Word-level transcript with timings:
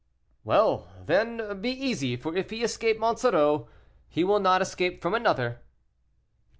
"Well, 0.43 0.87
then, 0.99 1.61
be 1.61 1.69
easy, 1.69 2.15
for 2.15 2.35
if 2.35 2.49
he 2.49 2.63
escape 2.63 2.97
Monsoreau, 2.97 3.67
he 4.09 4.23
will 4.23 4.39
not 4.39 4.59
escape 4.59 4.99
from 4.99 5.13
another." 5.13 5.59